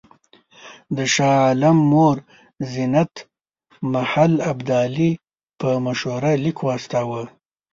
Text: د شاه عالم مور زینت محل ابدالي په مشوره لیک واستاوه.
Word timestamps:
د 0.95 0.97
شاه 1.13 1.35
عالم 1.45 1.77
مور 1.91 2.17
زینت 2.71 3.13
محل 3.93 4.33
ابدالي 4.51 5.11
په 5.59 5.69
مشوره 5.85 6.31
لیک 6.43 6.57
واستاوه. 6.67 7.21